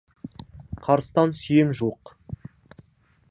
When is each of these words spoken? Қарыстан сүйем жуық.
Қарыстан 0.87 1.35
сүйем 1.41 1.73
жуық. 1.81 2.13